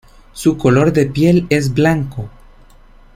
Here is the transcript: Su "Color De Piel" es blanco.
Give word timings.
Su 0.33 0.57
"Color 0.57 0.93
De 0.93 1.05
Piel" 1.05 1.45
es 1.51 1.75
blanco. 1.75 2.27